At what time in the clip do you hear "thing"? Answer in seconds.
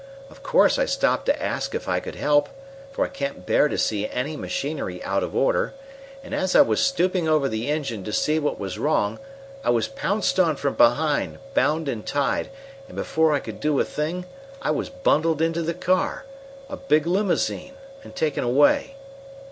13.85-14.25